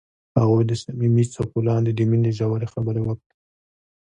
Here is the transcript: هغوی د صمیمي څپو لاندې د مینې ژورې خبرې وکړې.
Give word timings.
هغوی 0.41 0.63
د 0.67 0.71
صمیمي 0.83 1.23
څپو 1.33 1.59
لاندې 1.67 1.91
د 1.93 1.99
مینې 2.09 2.31
ژورې 2.37 2.67
خبرې 2.73 3.01
وکړې. 3.03 3.33